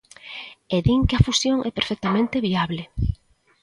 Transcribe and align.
E 0.75 0.77
din 0.85 1.01
que 1.07 1.15
a 1.17 1.23
fusión 1.27 1.57
é 1.69 1.71
perfectamente 1.77 2.43
viable. 2.47 2.83